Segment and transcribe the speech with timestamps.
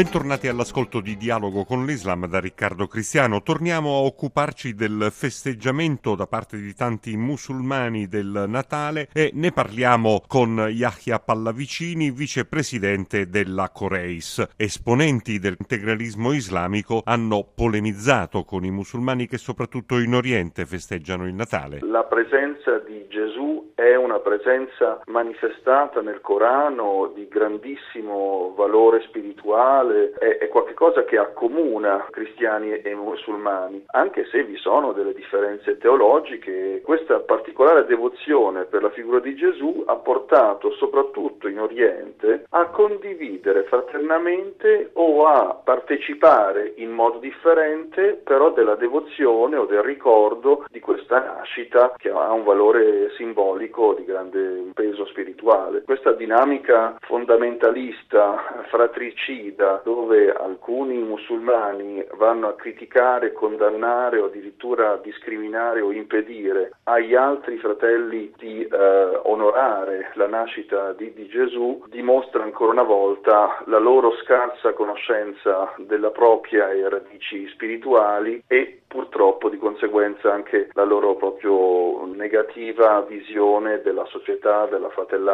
[0.00, 3.42] Bentornati all'ascolto di Dialogo con l'Islam da Riccardo Cristiano.
[3.42, 10.22] Torniamo a occuparci del festeggiamento da parte di tanti musulmani del Natale e ne parliamo
[10.26, 14.42] con Yahya Pallavicini, vicepresidente della Coreis.
[14.56, 21.80] Esponenti dell'integralismo islamico hanno polemizzato con i musulmani che soprattutto in Oriente festeggiano il Natale.
[21.82, 30.38] La presenza di Gesù è una presenza manifestata nel Corano di grandissimo valore spirituale è,
[30.38, 36.80] è qualcosa che accomuna cristiani e musulmani, anche se vi sono delle differenze teologiche.
[36.82, 43.64] Questa particolare devozione per la figura di Gesù ha portato soprattutto in Oriente a condividere
[43.64, 51.22] fraternamente o a partecipare in modo differente però della devozione o del ricordo di questa
[51.22, 54.99] nascita che ha un valore simbolico di grande peso
[55.40, 55.82] spirituale.
[55.82, 65.92] Questa dinamica fondamentalista, fratricida, dove alcuni musulmani vanno a criticare, condannare o addirittura discriminare o
[65.92, 72.82] impedire agli altri fratelli di eh, onorare la nascita di, di Gesù, dimostra ancora una
[72.82, 80.68] volta la loro scarsa conoscenza della propria e radici spirituali e purtroppo di conseguenza anche
[80.72, 85.29] la loro proprio negativa visione della società, della fratellanza.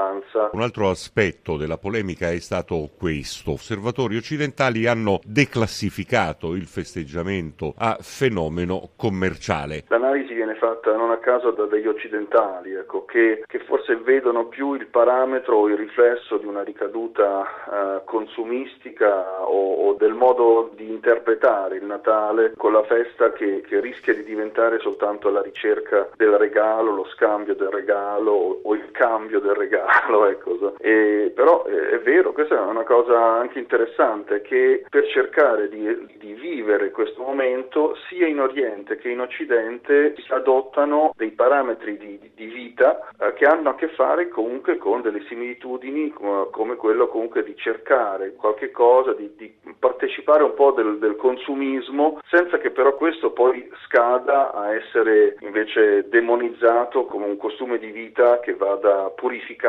[0.52, 3.52] Un altro aspetto della polemica è stato questo.
[3.52, 9.84] Osservatori occidentali hanno declassificato il festeggiamento a fenomeno commerciale.
[9.88, 14.74] L'analisi viene fatta non a caso da degli occidentali, ecco, che, che, forse vedono più
[14.74, 20.88] il parametro o il riflesso di una ricaduta uh, consumistica o, o del modo di
[20.88, 26.36] interpretare il Natale con la festa che che, rischia di diventare soltanto la ricerca del
[26.36, 29.85] regalo, lo scambio del regalo o il cambio del regalo.
[30.26, 30.74] Ecco.
[30.78, 36.32] E, però è, vero, questa è una cosa anche interessante, che per cercare di, di
[36.34, 42.46] vivere questo momento sia in Oriente che in Occidente si adottano dei parametri di, di
[42.46, 47.56] vita eh, che hanno a che fare comunque con delle similitudini come, quello comunque di
[47.56, 53.30] cercare qualche cosa, di, di partecipare un po' del, del consumismo senza che però questo
[53.30, 59.10] poi scada a essere invece demonizzato come un costume di vita che vada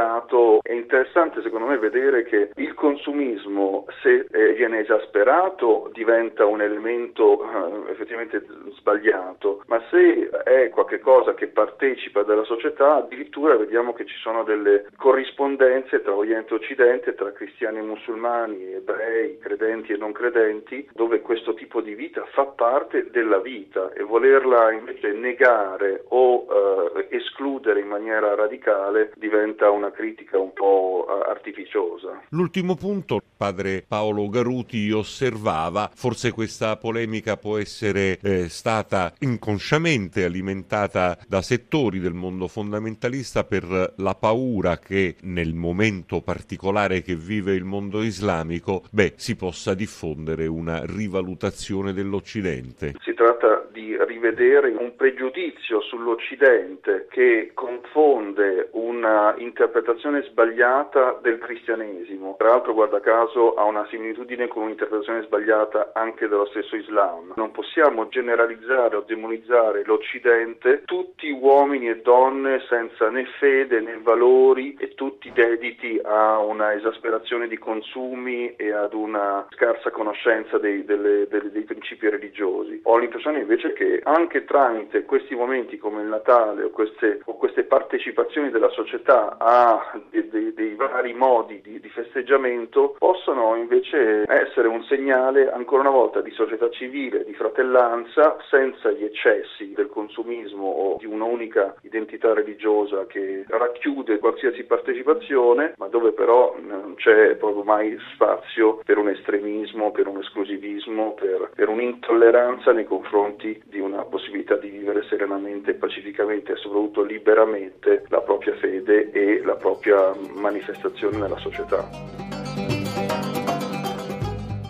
[0.08, 0.60] purificato.
[0.62, 7.44] È interessante secondo me vedere che il consumismo se eh, viene esasperato diventa un elemento
[7.44, 8.46] eh, effettivamente
[8.78, 14.88] sbagliato, ma se è qualcosa che partecipa della società addirittura vediamo che ci sono delle
[14.96, 21.22] corrispondenze tra Oriente e Occidente, tra cristiani e musulmani, ebrei, credenti e non credenti, dove
[21.22, 27.80] questo tipo di vita fa parte della vita e volerla invece negare o eh, escludere
[27.80, 32.22] in maniera radicale diventa una critica un po' artificiosa.
[32.30, 41.18] L'ultimo punto, padre Paolo Garuti osservava, forse questa polemica può essere eh, stata inconsciamente alimentata
[41.28, 47.64] da settori del mondo fondamentalista per la paura che nel momento particolare che vive il
[47.64, 52.96] mondo islamico, beh, si possa diffondere una rivalutazione dell'Occidente.
[53.02, 62.36] Si tratta di rivedere un pregiudizio sull'Occidente che confonde una interpretazione sbagliata del cristianesimo.
[62.38, 67.34] Tra l'altro, guarda caso, ha una similitudine con un'interpretazione sbagliata anche dello stesso Islam.
[67.36, 74.76] Non possiamo generalizzare o demonizzare l'Occidente, tutti uomini e donne senza né fede né valori
[74.80, 81.28] e tutti dediti a una esasperazione di consumi e ad una scarsa conoscenza dei, delle,
[81.28, 82.82] delle, dei principi religiosi.
[82.84, 87.36] Ho l'impressione impressione invece che anche tramite questi momenti come il Natale o queste, o
[87.36, 94.26] queste partecipazioni della società a dei, dei, dei vari modi di, di, festeggiamento possono invece
[94.28, 99.90] essere un segnale ancora una volta di società civile, di fratellanza, senza gli eccessi del
[99.90, 107.36] consumismo o di un'unica identità religiosa che racchiude qualsiasi partecipazione, ma dove però non c'è
[107.36, 113.80] proprio mai spazio per un estremismo, per un esclusivismo, per, per un'intolleranza nei confronti di
[113.80, 120.14] una possibilità di vivere serenamente, pacificamente e soprattutto liberamente la propria fede e la propria
[120.36, 122.87] manifestazione nella società.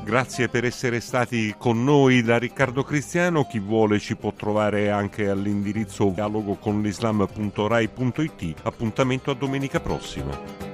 [0.07, 3.45] Grazie per essere stati con noi da Riccardo Cristiano.
[3.45, 8.54] Chi vuole ci può trovare anche all'indirizzo dialogoconlislam.rai.it.
[8.63, 10.67] Appuntamento a domenica prossima.